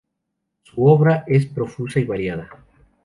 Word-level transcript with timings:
Su 0.63 0.87
obra 0.87 1.25
es 1.27 1.45
profusa 1.45 1.99
y 1.99 2.05
variada. 2.05 2.49